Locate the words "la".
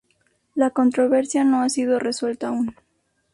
0.55-0.71